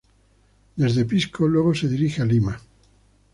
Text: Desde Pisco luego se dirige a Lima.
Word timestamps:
Desde 0.77 1.05
Pisco 1.05 1.47
luego 1.47 1.75
se 1.75 1.87
dirige 1.87 2.23
a 2.23 2.25
Lima. 2.25 2.59